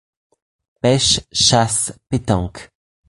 Pêche, 0.81 1.21
chasse, 1.31 1.93
pétanque, 2.09 2.71